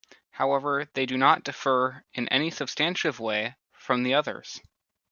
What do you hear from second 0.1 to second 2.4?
However, they do not differ in